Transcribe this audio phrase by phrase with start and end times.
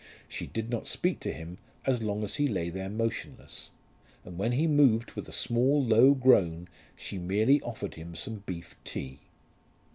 [0.27, 3.69] She did not speak to him as long as he lay there motionless,
[4.25, 8.75] and when he moved with a small low groan she merely offered him some beef
[8.83, 9.19] tea.